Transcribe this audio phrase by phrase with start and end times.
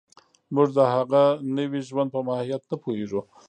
[0.55, 1.23] موږ د هغه
[1.57, 3.21] نوي ژوند په ماهیت نه پوهېږو